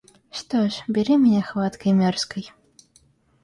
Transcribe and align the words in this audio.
Что 0.31 0.61
ж, 0.71 0.81
бери 0.87 1.15
меня 1.25 1.43
хваткой 1.51 1.91
мёрзкой! 2.01 2.51